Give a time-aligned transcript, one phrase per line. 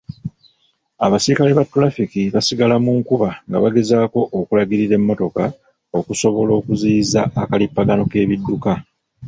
[1.05, 5.43] Abaserikale ba tulafiki basigala mu nkuba nga bagezaako okulagirira emmotoka
[5.99, 8.71] okusobola okuziiyiza akalipagano k'ebidduka.